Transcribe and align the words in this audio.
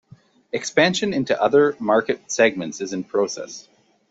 Expansion 0.51 1.13
into 1.13 1.39
other 1.39 1.75
market 1.79 2.31
segments 2.31 2.81
is 2.81 2.91
in 2.91 3.03
process. 3.03 3.67